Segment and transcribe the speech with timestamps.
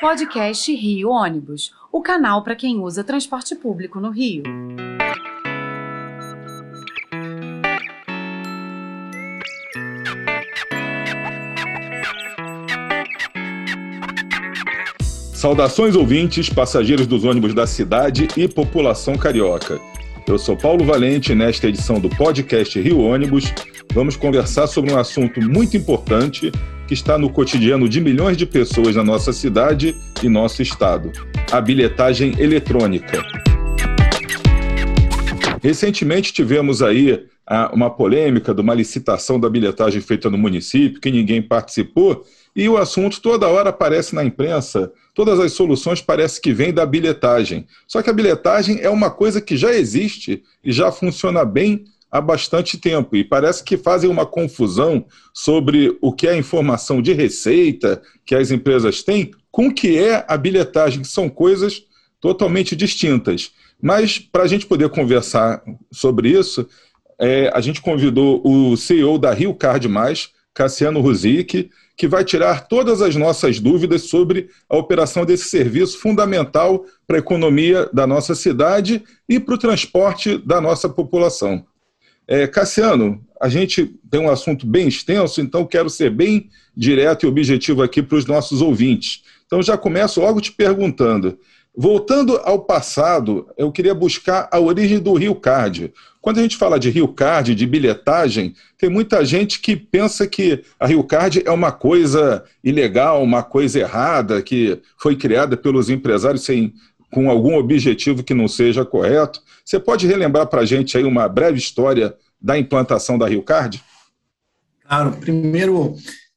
[0.00, 4.42] Podcast Rio Ônibus, o canal para quem usa transporte público no Rio.
[15.32, 19.80] Saudações ouvintes, passageiros dos ônibus da cidade e população carioca.
[20.26, 23.44] Eu sou Paulo Valente e nesta edição do podcast Rio Ônibus
[23.92, 26.50] vamos conversar sobre um assunto muito importante
[26.86, 31.12] que está no cotidiano de milhões de pessoas na nossa cidade e nosso estado:
[31.50, 33.22] a bilhetagem eletrônica.
[35.62, 41.10] Recentemente tivemos aí ah, uma polêmica de uma licitação da bilhetagem feita no município, que
[41.10, 46.52] ninguém participou, e o assunto toda hora aparece na imprensa, todas as soluções parecem que
[46.52, 47.66] vêm da bilhetagem.
[47.86, 52.20] Só que a bilhetagem é uma coisa que já existe e já funciona bem há
[52.20, 57.12] bastante tempo e parece que fazem uma confusão sobre o que é a informação de
[57.12, 61.82] receita que as empresas têm com o que é a bilhetagem, que são coisas
[62.20, 63.50] totalmente distintas.
[63.82, 66.68] Mas para a gente poder conversar sobre isso,
[67.20, 72.68] é, a gente convidou o CEO da Rio Card Mais, Cassiano Ruzic, que vai tirar
[72.68, 78.36] todas as nossas dúvidas sobre a operação desse serviço fundamental para a economia da nossa
[78.36, 81.66] cidade e para o transporte da nossa população.
[82.26, 87.28] É, Cassiano, a gente tem um assunto bem extenso, então quero ser bem direto e
[87.28, 89.22] objetivo aqui para os nossos ouvintes.
[89.46, 91.38] Então já começo logo te perguntando.
[91.76, 95.92] Voltando ao passado, eu queria buscar a origem do Rio Card.
[96.20, 100.62] Quando a gente fala de Rio Card, de bilhetagem, tem muita gente que pensa que
[100.78, 106.44] a Rio Card é uma coisa ilegal, uma coisa errada, que foi criada pelos empresários
[106.44, 106.72] sem,
[107.14, 109.40] com algum objetivo que não seja correto.
[109.64, 112.12] Você pode relembrar para a gente aí uma breve história
[112.42, 113.80] da implantação da Rio Card?
[114.82, 115.94] Claro, primeiro,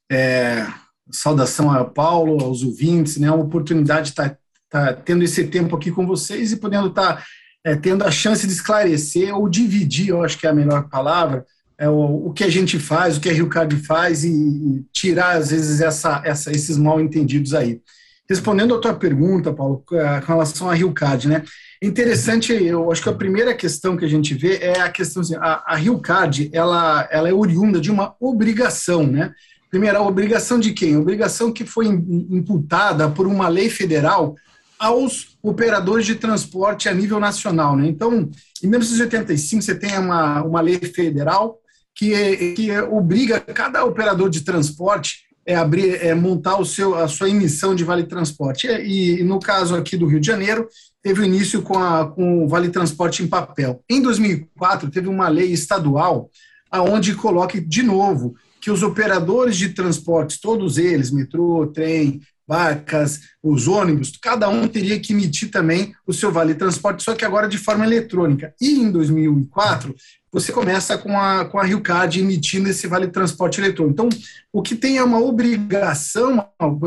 [0.10, 0.68] é,
[1.12, 4.38] saudação a Paulo, aos ouvintes, né, a oportunidade de estar
[4.70, 7.24] tá, tá tendo esse tempo aqui com vocês e podendo estar tá,
[7.66, 11.44] é, tendo a chance de esclarecer ou dividir, eu acho que é a melhor palavra,
[11.76, 14.86] é, o, o que a gente faz, o que a Rio Card faz e, e
[14.94, 17.82] tirar, às vezes, essa, essa, esses mal entendidos aí.
[18.30, 19.96] Respondendo a tua pergunta, Paulo, com
[20.28, 21.44] relação à Rio Card, né?
[21.82, 25.36] Interessante, eu acho que a primeira questão que a gente vê é a questão assim,
[25.36, 29.32] a, a Rio Card, ela, ela é oriunda de uma obrigação, né?
[29.70, 30.96] Primeiro, a obrigação de quem?
[30.96, 34.36] A obrigação que foi imputada por uma lei federal
[34.80, 37.88] aos operadores de transporte a nível nacional, né?
[37.88, 38.30] Então,
[38.62, 41.60] em 1985, você tem uma, uma lei federal
[41.96, 47.30] que, que obriga cada operador de transporte é abrir, é montar o seu, a sua
[47.30, 48.68] emissão de vale transporte.
[48.68, 50.68] E, e, no caso aqui do Rio de Janeiro,
[51.02, 53.82] teve início com, a, com o vale transporte em papel.
[53.90, 56.30] Em 2004, teve uma lei estadual
[56.70, 63.68] aonde coloque de novo que os operadores de transportes, todos eles, metrô, trem, barcas, os
[63.68, 67.58] ônibus, cada um teria que emitir também o seu vale transporte, só que agora de
[67.58, 68.54] forma eletrônica.
[68.62, 69.94] E em 2004,
[70.32, 73.94] você começa com a, com a Rio Card emitindo esse vale transporte eletrônico.
[73.94, 74.10] Então,
[74.54, 76.46] o que tem é uma obrigação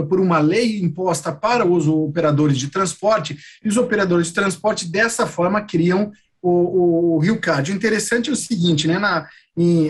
[0.09, 5.26] por uma lei imposta para os operadores de transporte, e os operadores de transporte dessa
[5.26, 6.10] forma criam
[6.43, 7.70] o, o Rio Card.
[7.70, 9.88] O interessante é o seguinte, né, na, em,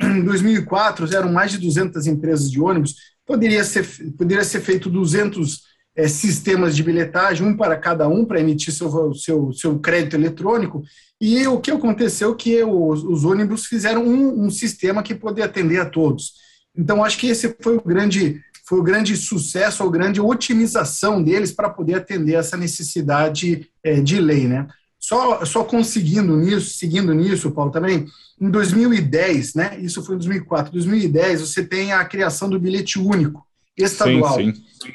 [0.00, 5.62] em 2004 eram mais de 200 empresas de ônibus Poderia ser, poderia ser feito 200
[5.96, 10.82] é, sistemas de bilhetagem, um para cada um, para emitir seu, seu, seu crédito eletrônico.
[11.20, 15.80] E o que aconteceu que os, os ônibus fizeram um, um sistema que poderia atender
[15.80, 16.34] a todos.
[16.76, 21.50] Então, acho que esse foi o grande, foi o grande sucesso, a grande otimização deles
[21.50, 24.68] para poder atender essa necessidade é, de lei, né?
[25.06, 28.06] Só, só conseguindo nisso, seguindo nisso, Paulo, também,
[28.40, 29.78] em 2010, né?
[29.78, 30.72] Isso foi em 2004.
[30.72, 33.46] 2010, você tem a criação do bilhete único
[33.76, 34.34] estadual.
[34.34, 34.92] Sim, sim.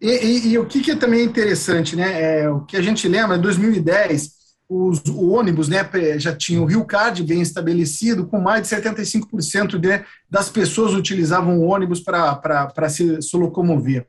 [0.00, 2.40] E, e, e o que, que é também interessante, né?
[2.40, 4.30] É, o que a gente lembra, em 2010,
[4.66, 9.76] os, o ônibus né, já tinha o Rio Card bem estabelecido, com mais de 75%
[9.76, 14.06] de, das pessoas utilizavam o ônibus para se, se locomover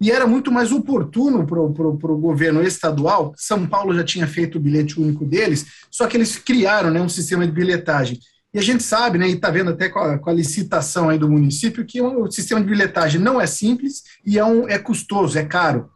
[0.00, 3.34] e era muito mais oportuno para o governo estadual.
[3.36, 7.08] São Paulo já tinha feito o bilhete único deles, só que eles criaram né, um
[7.08, 8.18] sistema de bilhetagem.
[8.52, 11.18] E a gente sabe, né, e está vendo até com a, com a, licitação aí
[11.18, 15.38] do município, que o sistema de bilhetagem não é simples e é, um, é custoso,
[15.38, 15.90] é caro.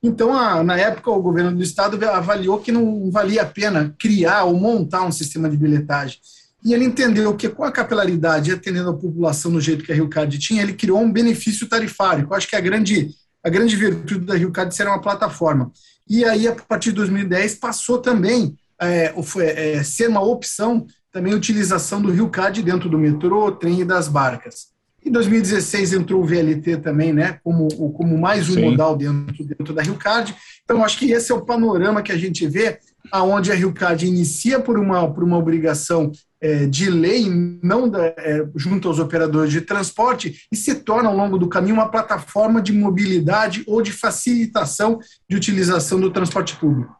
[0.00, 4.44] Então, a, na época, o governo do estado avaliou que não valia a pena criar
[4.44, 6.18] ou montar um sistema de bilhetagem.
[6.64, 9.94] E ele entendeu que, com a capilaridade e atendendo a população do jeito que a
[9.94, 13.10] Rio Card tinha, ele criou um benefício tarifário, eu acho que é a grande
[13.48, 15.72] a grande virtude da Rio Card ser uma plataforma.
[16.08, 21.36] E aí, a partir de 2010, passou também é, é, ser uma opção também a
[21.36, 24.68] utilização do Rio Card dentro do metrô, trem e das barcas.
[25.04, 28.70] Em 2016 entrou o VLT também, né, como, como mais um Sim.
[28.70, 30.34] modal dentro, dentro da Rio Card.
[30.64, 32.78] Então, acho que esse é o panorama que a gente vê,
[33.10, 37.28] aonde a Rio Card inicia por uma, por uma obrigação é, de lei,
[37.62, 41.74] não da, é, junto aos operadores de transporte, e se torna, ao longo do caminho,
[41.74, 46.96] uma plataforma de mobilidade ou de facilitação de utilização do transporte público.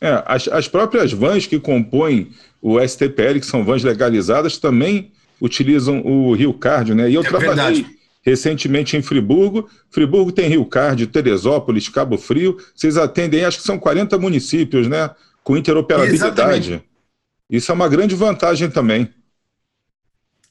[0.00, 2.30] É, as, as próprias vans que compõem
[2.62, 7.10] o STPL, que são vans legalizadas, também utilizam o Rio Card, né?
[7.10, 7.86] E eu é trabalhei verdade.
[8.22, 9.68] recentemente em Friburgo.
[9.90, 12.56] Friburgo tem Rio Card, Teresópolis, Cabo Frio.
[12.74, 15.10] Vocês atendem, acho que são 40 municípios, né?
[15.48, 16.30] Com interoperabilidade.
[16.34, 16.84] Exatamente.
[17.48, 19.08] Isso é uma grande vantagem também.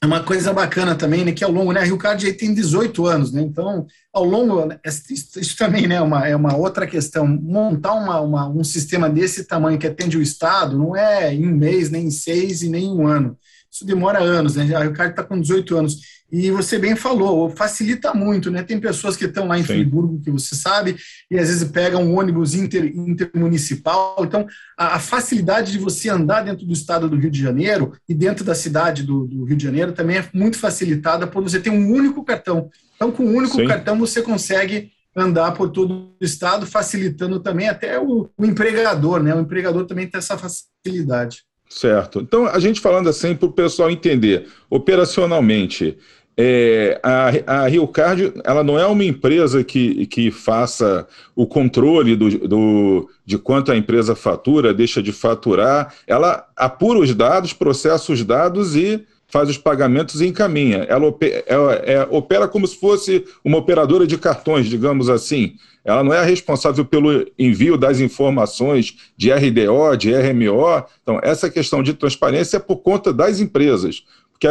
[0.02, 3.06] É uma coisa bacana também, né, que ao longo, né, a Rio Card tem 18
[3.06, 7.28] anos, né, então, ao longo, né, isso, também né, é, uma, é uma outra questão,
[7.28, 11.54] montar uma, uma, um sistema desse tamanho que atende o Estado não é em um
[11.54, 13.38] mês, nem em seis e nem em um ano,
[13.70, 14.74] isso demora anos, né?
[14.74, 15.98] A Ricardo está com 18 anos.
[16.30, 18.62] E você bem falou, facilita muito, né?
[18.62, 19.68] Tem pessoas que estão lá em Sim.
[19.68, 20.96] Friburgo, que você sabe,
[21.30, 24.16] e às vezes pegam um ônibus inter, intermunicipal.
[24.20, 24.46] Então,
[24.76, 28.44] a, a, facilidade de você andar dentro do estado do Rio de Janeiro e dentro
[28.44, 31.90] da cidade do, do, Rio de Janeiro também é muito facilitada por você ter um
[31.90, 32.68] único cartão.
[32.94, 33.66] Então, com um único Sim.
[33.66, 39.34] cartão, você consegue andar por todo o estado, facilitando também até o, o empregador, né?
[39.34, 41.47] O empregador também tem essa facilidade.
[41.68, 42.20] Certo.
[42.20, 45.98] Então, a gente falando assim para o pessoal entender, operacionalmente,
[46.40, 52.14] é, a, a Rio Card ela não é uma empresa que, que faça o controle
[52.14, 58.12] do, do, de quanto a empresa fatura, deixa de faturar, ela apura os dados, processa
[58.12, 60.86] os dados e faz os pagamentos e encaminha.
[60.88, 61.44] Ela opera,
[61.84, 65.54] é, opera como se fosse uma operadora de cartões, digamos assim.
[65.84, 70.84] Ela não é responsável pelo envio das informações de RDO, de RMO.
[71.02, 74.02] Então, essa questão de transparência é por conta das empresas.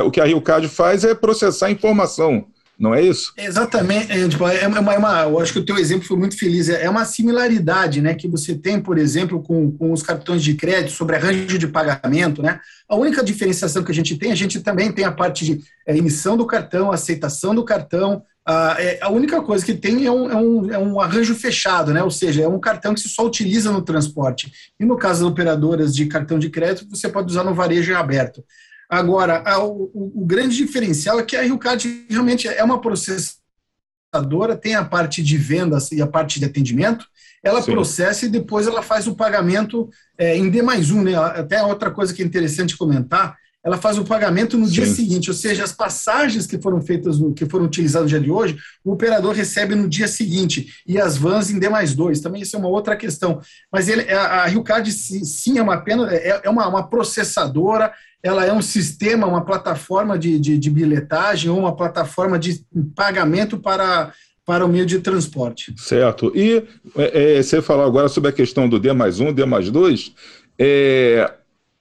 [0.03, 2.45] O que a Rio Card faz é processar informação
[2.79, 3.33] não é isso?
[3.35, 4.11] Exatamente.
[4.11, 6.69] É, tipo, é uma, é uma, eu acho que o teu exemplo foi muito feliz.
[6.69, 10.53] É, é uma similaridade né, que você tem, por exemplo, com, com os cartões de
[10.53, 12.43] crédito sobre arranjo de pagamento.
[12.43, 12.59] Né?
[12.87, 15.97] A única diferenciação que a gente tem, a gente também tem a parte de é,
[15.97, 18.21] emissão do cartão, aceitação do cartão.
[18.45, 21.91] A, é, a única coisa que tem é um, é, um, é um arranjo fechado,
[21.91, 22.03] né?
[22.03, 24.51] ou seja, é um cartão que se só utiliza no transporte.
[24.79, 28.43] E no caso das operadoras de cartão de crédito, você pode usar no varejo aberto.
[28.89, 34.55] Agora, a, o, o, grande diferencial é que a Rio Card realmente é uma processadora,
[34.55, 37.05] tem a parte de vendas e a parte de atendimento,
[37.43, 37.71] ela Sim.
[37.71, 41.15] processa e depois ela faz o pagamento é, em D mais um, né?
[41.15, 43.37] Até outra coisa que é interessante comentar,
[43.67, 44.71] ela faz o pagamento no Sim.
[44.71, 48.25] dia seguinte, ou seja, as passagens que foram feitas, no, que foram utilizadas no dia
[48.25, 52.21] de hoje, o operador recebe no dia seguinte, e as vans em D mais dois,
[52.21, 53.41] também isso é uma outra questão.
[53.69, 57.91] Mas ele, a, a Rio Card sim é uma pena, é, é uma, uma processadora,
[58.23, 62.63] ela é um sistema, uma plataforma de, de, de bilhetagem ou uma plataforma de
[62.95, 64.13] pagamento para,
[64.45, 65.75] para o meio de transporte.
[65.77, 66.31] Certo.
[66.33, 66.63] E
[66.95, 70.13] é, é você falou agora sobre a questão do D mais um, D mais dois.
[70.57, 71.29] É,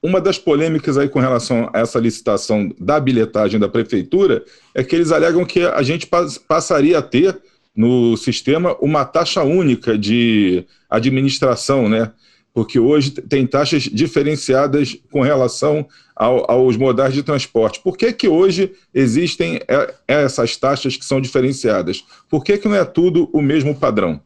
[0.07, 4.41] uma das polêmicas aí com relação a essa licitação da bilhetagem da prefeitura
[4.73, 6.07] é que eles alegam que a gente
[6.47, 7.37] passaria a ter
[7.75, 12.11] no sistema uma taxa única de administração, né?
[12.53, 17.81] porque hoje tem taxas diferenciadas com relação ao, aos modais de transporte.
[17.83, 22.03] Por que, que hoje existem é, essas taxas que são diferenciadas?
[22.27, 24.19] Por que, que não é tudo o mesmo padrão?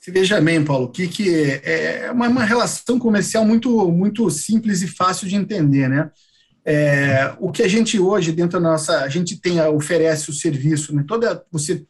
[0.00, 1.28] Se veja bem, Paulo, que, que
[1.62, 6.10] é, é uma, uma, relação comercial muito, muito simples e fácil de entender, né?
[6.64, 10.94] É, o que a gente hoje dentro da nossa, a gente tem oferece o serviço,
[10.94, 11.04] né?
[11.06, 11.84] Toda você,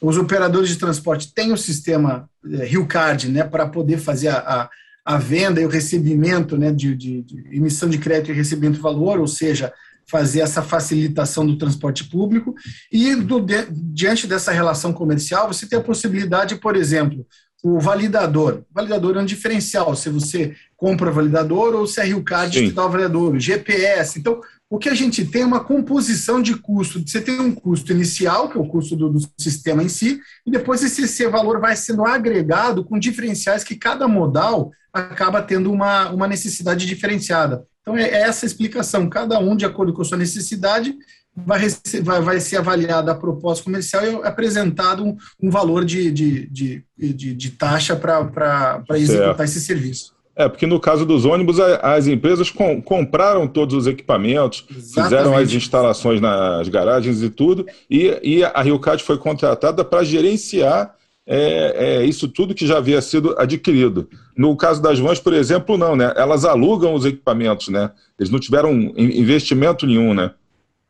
[0.00, 4.38] os operadores de transporte têm o sistema é, Rio Card, né, para poder fazer a,
[4.38, 4.70] a
[5.04, 8.82] a venda e o recebimento né, de, de, de emissão de crédito e recebimento de
[8.82, 9.72] valor, ou seja,
[10.06, 12.54] fazer essa facilitação do transporte público.
[12.92, 17.26] E do, de, diante dessa relação comercial, você tem a possibilidade, por exemplo,
[17.62, 18.62] o validador.
[18.70, 22.72] O validador é um diferencial, se você compra validador ou se a Rio Card te
[22.72, 24.18] dá o validador, GPS.
[24.18, 27.02] Então, o que a gente tem é uma composição de custo.
[27.04, 30.50] Você tem um custo inicial, que é o custo do, do, sistema em si, e
[30.50, 36.10] depois esse, esse valor vai sendo agregado com diferenciais que cada modal acaba tendo uma,
[36.10, 37.66] uma necessidade diferenciada.
[37.82, 39.08] Então, é, é essa a explicação.
[39.08, 40.96] Cada um, de acordo com a sua necessidade,
[41.36, 41.68] vai,
[42.02, 46.84] vai, vai ser avaliada a proposta comercial e apresentado um, um valor de, de, de,
[46.96, 50.14] de, de taxa para executar esse serviço.
[50.36, 55.02] É, porque no caso dos ônibus, as empresas com, compraram todos os equipamentos, Exatamente.
[55.02, 60.02] fizeram as instalações nas garagens e tudo, e, e a Rio Card foi contratada para
[60.02, 60.94] gerenciar
[61.26, 64.08] é, é, isso tudo que já havia sido adquirido.
[64.36, 66.12] No caso das vans, por exemplo, não, né?
[66.16, 67.90] Elas alugam os equipamentos, né?
[68.18, 70.32] Eles não tiveram investimento nenhum, né?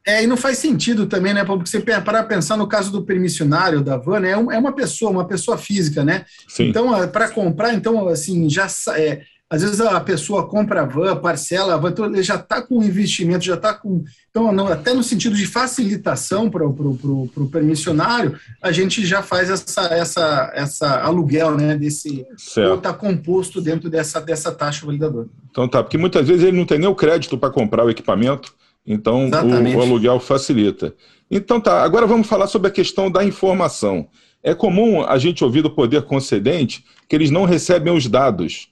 [0.07, 3.83] É, e não faz sentido também, né, porque você para pensar no caso do permissionário
[3.83, 6.25] da van, né, é, é uma pessoa, uma pessoa física, né?
[6.49, 6.69] Sim.
[6.69, 8.67] Então, para comprar, então, assim, já
[8.97, 12.63] é, às vezes a pessoa compra a van, parcela a van, então ele já está
[12.63, 14.05] com investimento, já está com.
[14.31, 19.87] Então, não, até no sentido de facilitação para o permissionário, a gente já faz essa,
[19.93, 22.25] essa, essa aluguel né, desse.
[22.37, 25.27] Está composto dentro dessa, dessa taxa validadora.
[25.51, 28.55] Então tá, porque muitas vezes ele não tem nem o crédito para comprar o equipamento,
[28.87, 30.95] então o, o aluguel facilita.
[31.31, 34.09] Então tá, agora vamos falar sobre a questão da informação.
[34.43, 38.71] É comum a gente ouvir do poder concedente que eles não recebem os dados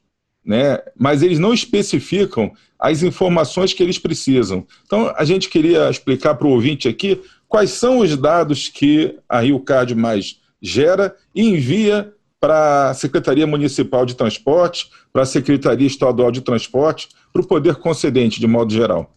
[0.48, 0.78] né?
[0.96, 4.66] mas eles não especificam as informações que eles precisam.
[4.86, 9.40] Então, a gente queria explicar para o ouvinte aqui quais são os dados que a
[9.40, 15.86] Rio Card mais gera e envia para a Secretaria Municipal de Transporte, para a Secretaria
[15.86, 19.14] Estadual de Transporte, para o Poder Concedente, de modo geral.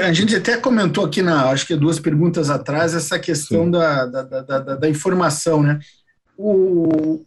[0.00, 4.22] A gente até comentou aqui, na, acho que duas perguntas atrás, essa questão da, da,
[4.22, 5.62] da, da, informação.
[5.62, 5.78] Né?
[6.38, 7.22] O,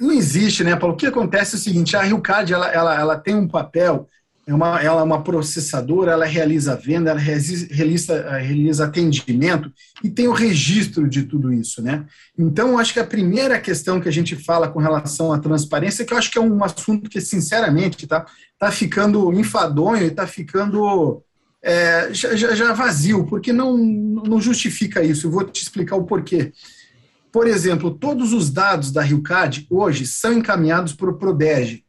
[0.00, 0.94] não existe, né, Paulo?
[0.94, 4.08] O que acontece é o seguinte: a RioCard ela, ela, ela tem um papel,
[4.46, 9.70] é uma, ela é uma processadora, ela realiza venda, ela realiza, realiza atendimento
[10.02, 12.06] e tem o registro de tudo isso, né?
[12.38, 16.14] Então, acho que a primeira questão que a gente fala com relação à transparência, que
[16.14, 18.24] eu acho que é um assunto que, sinceramente, tá,
[18.58, 21.22] tá ficando enfadonho e tá ficando
[21.62, 25.26] é, já, já, vazio, porque não, não justifica isso.
[25.26, 26.52] Eu vou te explicar o porquê.
[27.32, 31.84] Por exemplo, todos os dados da RioCAD hoje são encaminhados para o PRODEG,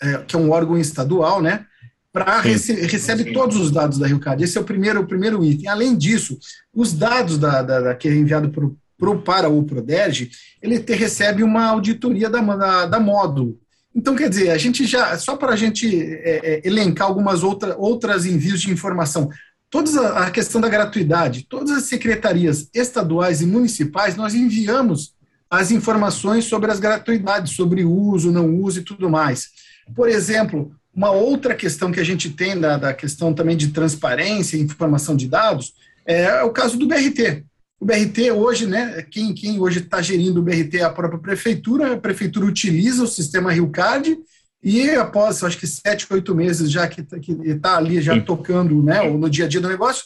[0.00, 1.66] é, que é um órgão estadual, né?
[2.12, 4.44] Para rece recebe todos os dados da RioCAD.
[4.44, 5.68] Esse é o primeiro, o primeiro item.
[5.68, 6.38] Além disso,
[6.72, 10.30] os dados da, da, da que é enviado pro, pro, para o PRODERJ,
[10.62, 13.58] ele te, recebe uma auditoria da, da, da módulo.
[13.94, 17.76] Então, quer dizer, a gente já, só para a gente é, é, elencar algumas outra,
[17.78, 19.30] outras envios de informação,
[19.70, 25.14] toda a questão da gratuidade, todas as secretarias estaduais e municipais, nós enviamos
[25.48, 29.50] as informações sobre as gratuidades, sobre uso, não uso e tudo mais.
[29.94, 34.56] Por exemplo, uma outra questão que a gente tem da, da questão também de transparência
[34.56, 35.72] e informação de dados
[36.06, 37.44] é o caso do BRT.
[37.84, 41.92] O BRT hoje, né, quem, quem hoje está gerindo o BRT é a própria prefeitura,
[41.92, 44.16] a prefeitura utiliza o sistema RioCard
[44.62, 47.02] e após, acho que sete, oito meses já que
[47.44, 50.02] está ali já tocando né, no dia a dia do negócio,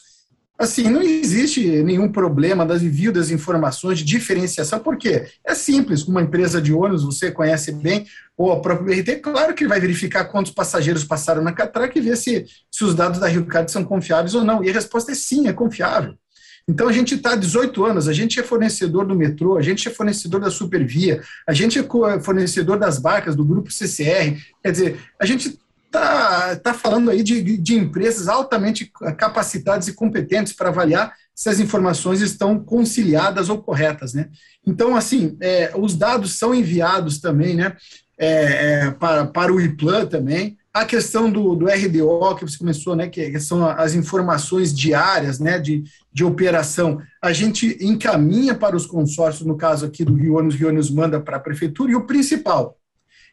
[0.59, 6.23] assim, não existe nenhum problema das envio das informações de diferenciação, porque é simples, uma
[6.23, 10.51] empresa de ônibus, você conhece bem, ou a própria BRT, claro que vai verificar quantos
[10.51, 14.35] passageiros passaram na catraca e ver se, se os dados da Rio Card são confiáveis
[14.35, 14.65] ou não.
[14.65, 16.17] E a resposta é sim, é confiável.
[16.69, 19.89] Então a gente está há 18 anos, a gente é fornecedor do metrô, a gente
[19.89, 24.37] é fornecedor da Supervia, a gente é fornecedor das barcas do grupo CCR.
[24.63, 30.53] Quer dizer, a gente está tá falando aí de, de empresas altamente capacitadas e competentes
[30.53, 34.29] para avaliar se as informações estão conciliadas ou corretas, né?
[34.67, 37.77] Então, assim, é, os dados são enviados também, né,
[38.19, 42.95] é, é, para, para o IPLAN também, a questão do, do RDO, que você começou,
[42.95, 48.87] né, que são as informações diárias né, de, de operação, a gente encaminha para os
[48.87, 52.07] consórcios, no caso aqui do Rio Ônibus, Rio Ônibus manda para a prefeitura, e o
[52.07, 52.79] principal,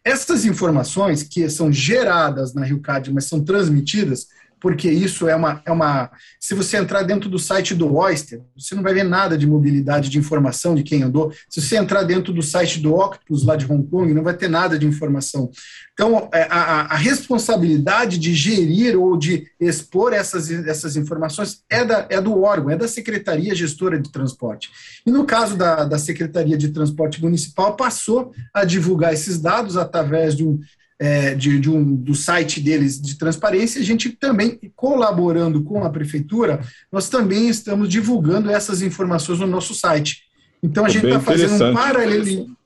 [0.04, 4.28] essas informações que são geradas na RioCAD, mas são transmitidas,
[4.60, 6.10] porque isso é uma, é uma.
[6.40, 10.10] Se você entrar dentro do site do Oyster, você não vai ver nada de mobilidade
[10.10, 11.32] de informação de quem andou.
[11.50, 14.48] Se você entrar dentro do site do Octopus, lá de Hong Kong, não vai ter
[14.48, 15.52] nada de informação.
[15.94, 22.08] Então, é, a, a responsabilidade de gerir ou de expor essas, essas informações é, da,
[22.10, 24.70] é do órgão, é da Secretaria Gestora de Transporte.
[25.06, 30.36] E no caso da, da Secretaria de Transporte Municipal, passou a divulgar esses dados através
[30.36, 30.60] de um
[31.00, 35.90] é, de, de, um, do site deles de transparência, a gente também, colaborando com a
[35.90, 36.62] prefeitura,
[36.92, 40.24] nós também estamos divulgando essas informações no nosso site.
[40.64, 42.58] Então, a gente está fazendo um paralelismo,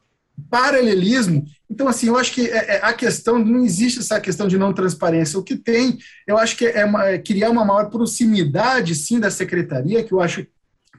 [0.50, 1.46] paralelismo.
[1.70, 4.74] Então, assim, eu acho que é, é, a questão, não existe essa questão de não
[4.74, 5.40] transparência.
[5.40, 9.30] O que tem, eu acho que é, uma, é criar uma maior proximidade, sim, da
[9.30, 10.46] secretaria, que eu acho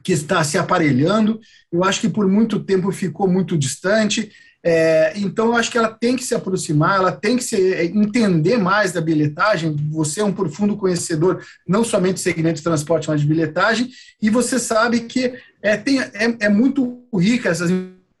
[0.03, 1.39] que está se aparelhando.
[1.71, 4.31] Eu acho que por muito tempo ficou muito distante.
[4.63, 7.85] É, então, eu acho que ela tem que se aproximar, ela tem que se, é,
[7.85, 9.75] entender mais da bilhetagem.
[9.91, 13.89] Você é um profundo conhecedor, não somente do segmento de transporte, mas de bilhetagem,
[14.21, 17.71] e você sabe que é, tem, é, é muito rica essas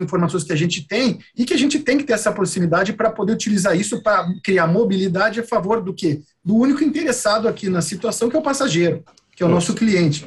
[0.01, 3.11] informações que a gente tem e que a gente tem que ter essa proximidade para
[3.11, 6.21] poder utilizar isso para criar mobilidade a favor do quê?
[6.43, 9.03] Do único interessado aqui na situação, que é o passageiro,
[9.35, 10.25] que é o nosso cliente.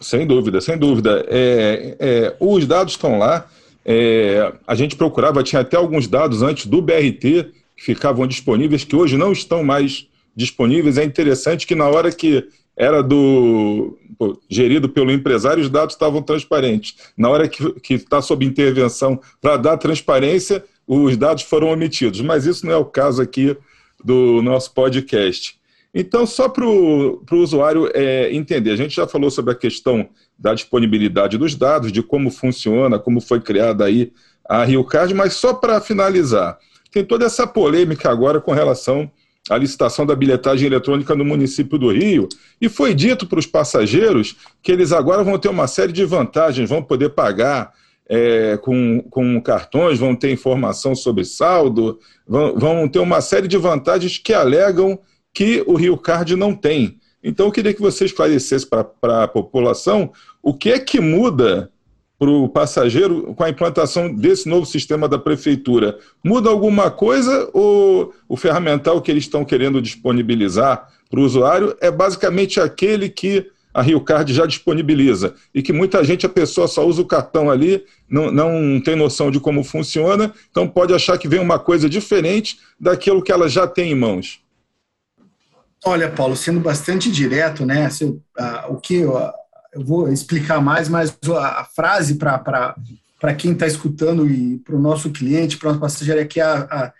[0.00, 1.24] Sem dúvida, sem dúvida.
[1.28, 3.48] É, é, os dados estão lá,
[3.84, 8.96] é, a gente procurava, tinha até alguns dados antes do BRT que ficavam disponíveis, que
[8.96, 10.96] hoje não estão mais disponíveis.
[10.96, 16.22] É interessante que na hora que era do pô, gerido pelo empresário, os dados estavam
[16.22, 16.96] transparentes.
[17.16, 22.20] Na hora que está sob intervenção para dar transparência, os dados foram omitidos.
[22.20, 23.56] Mas isso não é o caso aqui
[24.02, 25.56] do nosso podcast.
[25.94, 30.52] Então, só para o usuário é, entender, a gente já falou sobre a questão da
[30.52, 34.12] disponibilidade dos dados, de como funciona, como foi criada aí
[34.48, 36.58] a RioCard, mas só para finalizar,
[36.90, 39.08] tem toda essa polêmica agora com relação
[39.48, 42.28] à licitação da bilhetagem eletrônica no município do Rio,
[42.60, 46.68] e foi dito para os passageiros que eles agora vão ter uma série de vantagens,
[46.68, 47.72] vão poder pagar
[48.08, 53.56] é, com, com cartões, vão ter informação sobre saldo, vão, vão ter uma série de
[53.56, 54.98] vantagens que alegam
[55.34, 56.98] que o Rio Card não tem.
[57.22, 60.12] Então, eu queria que você esclarecesse para a população
[60.42, 61.70] o que é que muda
[62.18, 65.98] para o passageiro com a implantação desse novo sistema da prefeitura.
[66.22, 71.90] Muda alguma coisa ou o ferramental que eles estão querendo disponibilizar para o usuário é
[71.90, 76.86] basicamente aquele que a Rio Card já disponibiliza e que muita gente, a pessoa só
[76.86, 81.26] usa o cartão ali, não, não tem noção de como funciona, então pode achar que
[81.26, 84.43] vem uma coisa diferente daquilo que ela já tem em mãos.
[85.84, 87.90] Olha, Paulo, sendo bastante direto, né?
[87.90, 88.22] Se, uh,
[88.70, 89.18] o que eu,
[89.72, 94.80] eu, vou explicar mais, mas a, a frase para quem está escutando e para o
[94.80, 96.92] nosso cliente, para o nosso passageiro, é que a,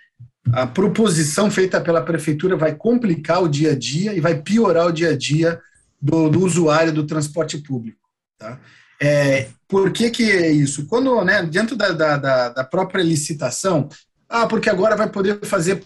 [0.52, 4.86] a, a proposição feita pela prefeitura vai complicar o dia a dia e vai piorar
[4.86, 5.58] o dia a dia
[6.00, 7.98] do, do usuário do transporte público.
[8.38, 8.58] Tá?
[9.00, 10.86] É, por que, que é isso?
[10.86, 13.88] Quando, né, dentro da, da, da própria licitação,
[14.28, 15.82] ah, porque agora vai poder fazer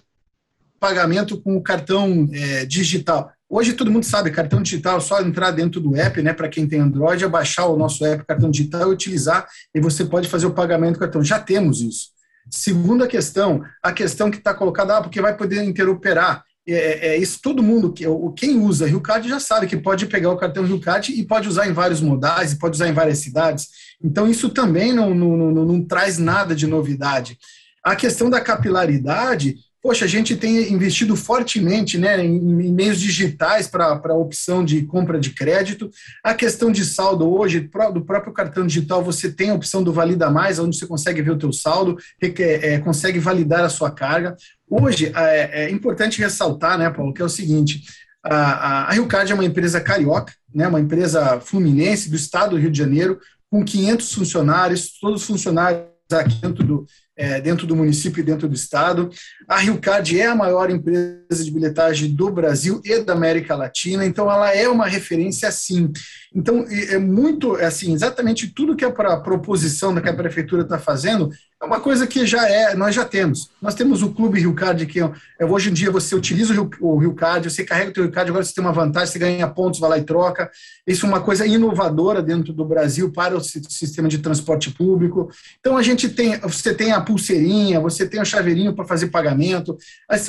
[0.79, 3.31] pagamento com o cartão é, digital.
[3.51, 6.35] Hoje todo mundo sabe, cartão digital é só entrar dentro do app, né?
[6.35, 10.05] Para quem tem Android, é baixar o nosso app cartão digital e utilizar, e você
[10.05, 11.25] pode fazer o pagamento com cartão.
[11.25, 12.09] Já temos isso.
[12.51, 16.45] Segunda questão, a questão que está colocada, ah, porque vai poder interoperar.
[16.67, 17.95] É, é, é isso todo mundo,
[18.37, 21.49] quem usa Rio Card já sabe que pode pegar o cartão Rio Card e pode
[21.49, 23.69] usar em vários modais, e pode usar em várias cidades.
[24.03, 27.39] Então, isso também não, não, não, não traz nada de novidade.
[27.83, 33.69] A questão da capilaridade, Poxa, a gente tem investido fortemente né, em, em meios digitais
[33.69, 35.89] para a opção de compra de crédito.
[36.23, 37.61] A questão de saldo hoje,
[37.95, 41.31] do próprio cartão digital, você tem a opção do Valida Mais, onde você consegue ver
[41.31, 44.37] o teu saldo, é, é, consegue validar a sua carga.
[44.69, 47.85] Hoje, é, é, importante ressaltar, né, Paulo, que é o seguinte,
[48.25, 52.61] a, a Rio Card é uma empresa carioca, né, uma empresa fluminense do estado do
[52.61, 56.87] Rio de Janeiro, com 500 funcionários, todos funcionários aqui dentro do,
[57.19, 59.11] é, dentro do município e dentro do estado.
[59.49, 64.07] A Rio Card é a maior empresa de bilhetagem do Brasil e da América Latina,
[64.07, 65.91] então ela é uma referência sim.
[66.33, 71.31] Então, é muito, assim, exatamente tudo que é a proposição que a prefeitura está fazendo
[71.61, 73.51] é uma coisa que já é, nós já temos.
[73.61, 76.71] Nós temos o Clube Rio Card, que é, hoje em dia você utiliza o Rio,
[76.81, 79.19] o Rio Card, você carrega o teu Rio Card, agora você tem uma vantagem, você
[79.19, 80.49] ganha pontos, vai lá e troca.
[80.87, 85.31] Isso é uma coisa inovadora dentro do Brasil para o sistema de transporte público.
[85.59, 89.77] Então, a gente tem, você tem a pulseirinha, você tem o chaveirinho para fazer pagamento,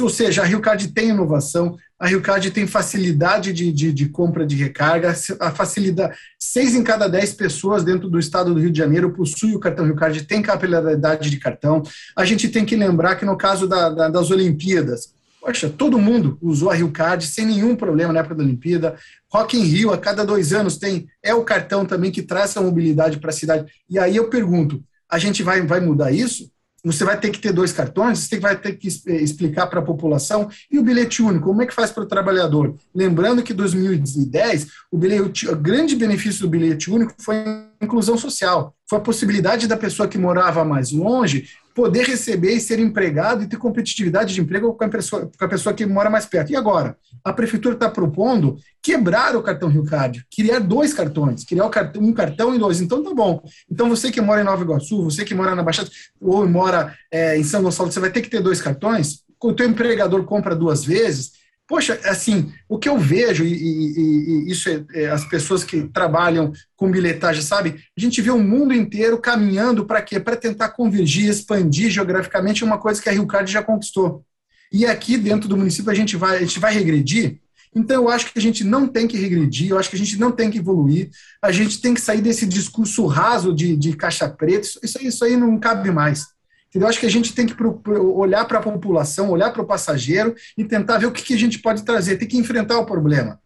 [0.01, 4.07] ou seja, a Rio Card tem inovação, a Rio Card tem facilidade de, de, de,
[4.07, 8.71] compra de recarga, a facilidade, seis em cada dez pessoas dentro do estado do Rio
[8.71, 11.83] de Janeiro possuem o cartão Rio Card, tem capilaridade de cartão.
[12.15, 16.37] A gente tem que lembrar que no caso da, da, das Olimpíadas, poxa, todo mundo
[16.41, 18.95] usou a Rio Card sem nenhum problema na época da Olimpíada.
[19.29, 22.61] Rock in Rio, a cada dois anos tem, é o cartão também que traz essa
[22.61, 23.69] mobilidade para a cidade.
[23.89, 26.49] E aí eu pergunto, a gente vai, vai mudar isso?
[26.83, 30.49] Você vai ter que ter dois cartões, você vai ter que explicar para a população.
[30.71, 32.75] E o bilhete único, como é que faz para o trabalhador?
[32.93, 38.17] Lembrando que em 2010, o, bilhete, o grande benefício do bilhete único foi a inclusão
[38.17, 38.73] social.
[38.89, 43.47] Foi a possibilidade da pessoa que morava mais longe poder receber e ser empregado e
[43.47, 46.51] ter competitividade de emprego com a pessoa, com a pessoa que mora mais perto.
[46.51, 46.97] E agora?
[47.23, 52.13] A prefeitura está propondo quebrar o cartão Rio Card, criar dois cartões, criar cartão, um
[52.13, 52.81] cartão e dois.
[52.81, 53.41] Então tá bom.
[53.69, 57.37] Então você que mora em Nova Iguaçu, você que mora na Baixada ou mora é,
[57.37, 59.23] em São Gonçalo, você vai ter que ter dois cartões.
[59.41, 61.38] O teu empregador compra duas vezes,
[61.69, 65.87] Poxa, assim, o que eu vejo, e, e, e isso é, é, as pessoas que
[65.89, 67.75] trabalham com bilhetagem, sabe?
[67.95, 70.19] A gente vê o mundo inteiro caminhando para quê?
[70.19, 74.25] Para tentar convergir, expandir geograficamente uma coisa que a Rio Card já conquistou.
[74.71, 77.39] E aqui dentro do município a gente vai, a gente vai regredir.
[77.75, 80.17] Então, eu acho que a gente não tem que regredir, eu acho que a gente
[80.17, 84.27] não tem que evoluir, a gente tem que sair desse discurso raso de, de caixa
[84.27, 86.25] preta, isso, isso aí não cabe mais.
[86.73, 87.55] Eu acho que a gente tem que
[87.91, 91.59] olhar para a população, olhar para o passageiro e tentar ver o que, a gente
[91.59, 93.39] pode trazer, tem que enfrentar o problema.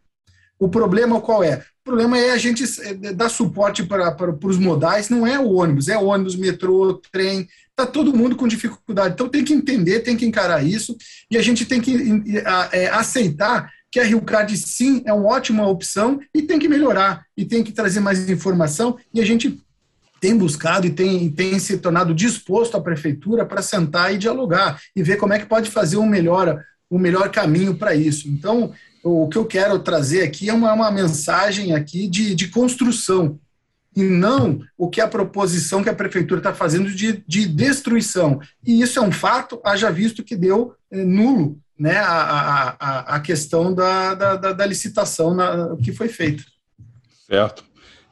[0.60, 1.64] O problema qual é?
[1.82, 5.90] O problema é a gente é, dar suporte para, os modais, não é o ônibus,
[5.90, 9.14] é ônibus, metrô, trem, está todo mundo com dificuldade.
[9.14, 10.96] Então tem que entender, tem que encarar isso,
[11.30, 12.24] e a gente tem que
[12.72, 17.26] é, aceitar que a Rio Card sim é uma ótima opção e tem que melhorar,
[17.38, 19.62] e tem que trazer mais informação, e a gente
[20.24, 25.04] tem buscado e tem, tem se tornado disposto a prefeitura para sentar e dialogar e
[25.04, 28.30] ver como é que pode fazer um melhor, um melhor caminho para isso.
[28.30, 28.72] Então,
[29.04, 33.38] o que eu quero trazer aqui é uma, uma mensagem aqui de, de construção,
[33.94, 38.40] e não o que a proposição que a prefeitura está fazendo de, de destruição.
[38.66, 43.20] E isso é um fato, haja visto que deu é, nulo né, a, a, a
[43.20, 46.44] questão da, da, da licitação na, que foi feita.
[47.28, 47.66] Certo.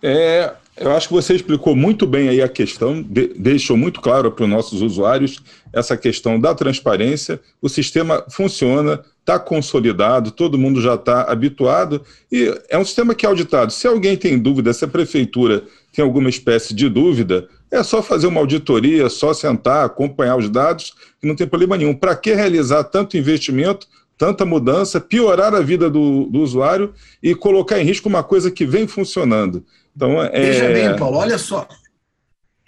[0.03, 4.31] É, eu acho que você explicou muito bem aí a questão, de, deixou muito claro
[4.31, 5.41] para os nossos usuários
[5.71, 7.39] essa questão da transparência.
[7.61, 13.25] O sistema funciona, está consolidado, todo mundo já está habituado e é um sistema que
[13.25, 13.71] é auditado.
[13.71, 15.63] Se alguém tem dúvida, se a prefeitura
[15.93, 20.93] tem alguma espécie de dúvida, é só fazer uma auditoria, só sentar, acompanhar os dados,
[21.21, 21.93] e não tem problema nenhum.
[21.93, 23.87] Para que realizar tanto investimento
[24.21, 28.67] tanta mudança, piorar a vida do, do, usuário e colocar em risco uma coisa que
[28.67, 29.65] vem funcionando.
[29.95, 30.29] Então, é...
[30.29, 31.67] Veja bem, Paulo, olha só.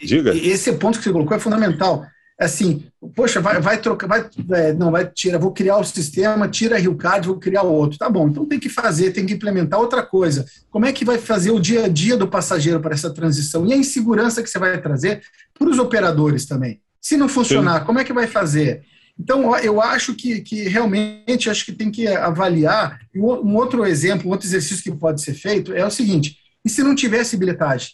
[0.02, 0.36] Diga.
[0.36, 2.06] Esse ponto que você colocou é fundamental.
[2.40, 6.76] Assim, poxa, vai, vai trocar, vai, é, não, vai tirar, vou criar o sistema, tira
[6.76, 7.98] a Rio Card, vou criar outro.
[7.98, 10.46] Tá bom, então tem que fazer, tem que implementar outra coisa.
[10.70, 13.66] Como é que vai fazer o dia a dia do passageiro para essa transição?
[13.68, 15.22] E a insegurança que você vai trazer
[15.58, 16.82] para os operadores também.
[17.00, 17.86] Se não funcionar, Sim.
[17.86, 18.82] como é que vai fazer?
[19.20, 23.00] Então, eu acho que, que realmente acho que tem que avaliar.
[23.16, 26.84] Um outro exemplo, um outro exercício que pode ser feito é o seguinte: e se
[26.84, 27.92] não tivesse bilhetagem?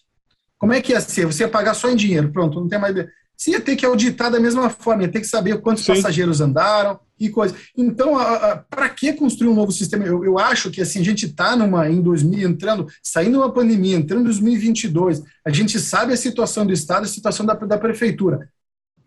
[0.57, 1.25] Como é que ia ser?
[1.25, 2.95] Você ia pagar só em dinheiro, pronto, não tem mais.
[3.35, 5.93] Você ia ter que auditar da mesma forma, ia ter que saber quantos Sim.
[5.93, 7.55] passageiros andaram e coisa.
[7.77, 8.15] Então,
[8.69, 10.05] para que construir um novo sistema?
[10.05, 13.95] Eu, eu acho que assim, a gente está numa em 2000, entrando, saindo uma pandemia,
[13.95, 18.49] entrando em 2022, a gente sabe a situação do Estado, a situação da, da prefeitura.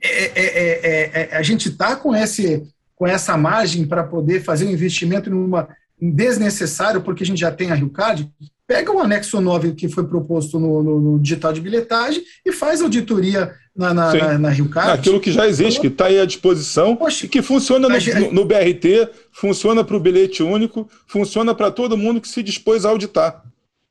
[0.02, 2.62] É é, é, é, é, a gente está com, esse,
[2.96, 5.68] com essa margem para poder fazer um investimento numa
[6.00, 8.28] desnecessário, porque a gente já tem a Rio Card,
[8.72, 12.80] pega o anexo 9 que foi proposto no, no, no digital de bilhetagem e faz
[12.80, 14.92] auditoria na, na, na, na Rio Card.
[14.92, 18.44] Aquilo que já existe, que está aí à disposição, Poxa, que funciona no, no, no
[18.46, 23.42] BRT, funciona para o bilhete único, funciona para todo mundo que se dispôs a auditar.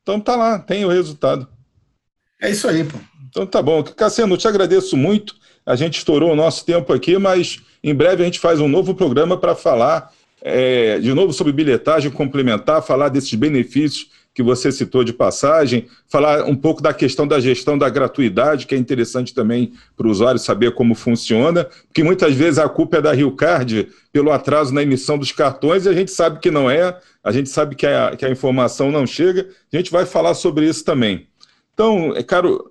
[0.01, 1.47] Então tá lá, tem o resultado.
[2.41, 2.97] É isso aí, pô.
[3.29, 3.83] Então tá bom.
[3.83, 5.35] Cassiano, te agradeço muito.
[5.63, 8.95] A gente estourou o nosso tempo aqui, mas em breve a gente faz um novo
[8.95, 15.03] programa para falar é, de novo sobre bilhetagem complementar, falar desses benefícios que você citou
[15.03, 19.73] de passagem, falar um pouco da questão da gestão da gratuidade, que é interessante também
[19.95, 23.89] para o usuário saber como funciona, porque muitas vezes a culpa é da Rio Card
[24.11, 27.49] pelo atraso na emissão dos cartões e a gente sabe que não é, a gente
[27.49, 31.27] sabe que a, que a informação não chega, a gente vai falar sobre isso também.
[31.73, 32.69] Então, é caro,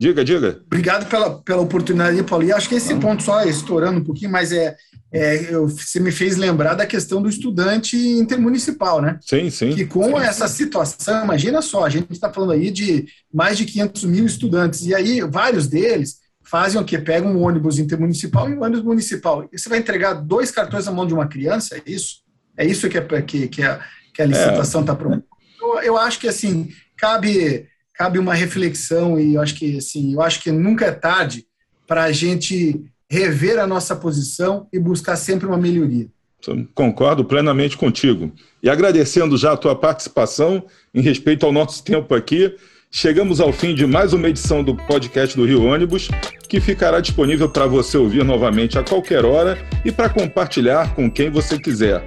[0.00, 0.60] Diga, diga.
[0.66, 2.44] Obrigado pela, pela oportunidade, Paulo.
[2.44, 4.76] E acho que esse ponto, só estourando um pouquinho, mas é,
[5.12, 9.18] é eu, você me fez lembrar da questão do estudante intermunicipal, né?
[9.20, 9.74] Sim, sim.
[9.74, 10.64] Que com sim, essa sim.
[10.64, 14.94] situação, imagina só, a gente está falando aí de mais de 500 mil estudantes, e
[14.94, 16.96] aí vários deles fazem o quê?
[16.96, 19.48] Pegam um ônibus intermunicipal e um ônibus municipal.
[19.52, 21.76] E você vai entregar dois cartões na mão de uma criança?
[21.76, 22.22] É isso?
[22.56, 23.80] É isso que, é, que, que, a,
[24.14, 24.96] que a licitação está é.
[24.96, 25.24] propondo?
[25.60, 27.66] Eu, eu acho que, assim, cabe
[27.98, 31.44] cabe uma reflexão e eu acho que assim, eu acho que nunca é tarde
[31.84, 32.80] para a gente
[33.10, 36.06] rever a nossa posição e buscar sempre uma melhoria.
[36.72, 38.30] Concordo plenamente contigo.
[38.62, 42.54] E agradecendo já a tua participação em respeito ao nosso tempo aqui,
[42.88, 46.08] chegamos ao fim de mais uma edição do podcast do Rio Ônibus,
[46.48, 51.30] que ficará disponível para você ouvir novamente a qualquer hora e para compartilhar com quem
[51.30, 52.04] você quiser.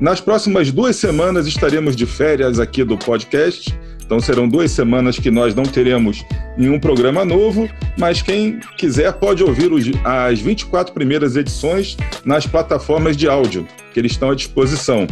[0.00, 5.30] Nas próximas duas semanas estaremos de férias aqui do podcast então serão duas semanas que
[5.30, 6.24] nós não teremos
[6.56, 9.70] nenhum programa novo, mas quem quiser pode ouvir
[10.04, 15.06] as 24 primeiras edições nas plataformas de áudio, que eles estão à disposição.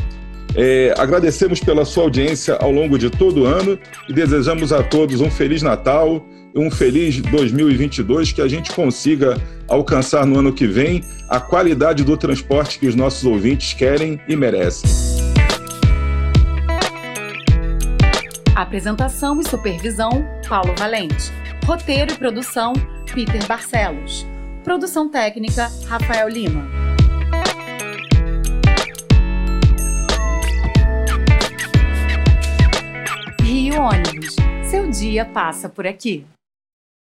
[0.55, 3.79] É, agradecemos pela sua audiência ao longo de todo o ano
[4.09, 6.23] e desejamos a todos um Feliz Natal
[6.55, 12.17] um feliz 2022, que a gente consiga alcançar no ano que vem a qualidade do
[12.17, 15.22] transporte que os nossos ouvintes querem e merecem.
[18.55, 20.11] Apresentação e supervisão:
[20.47, 21.33] Paulo Valente.
[21.65, 22.75] Roteiro e produção:
[23.15, 24.27] Peter Barcelos.
[24.63, 26.63] Produção técnica: Rafael Lima.
[33.41, 34.37] Rio Ônibus.
[34.71, 36.27] Seu dia passa por aqui.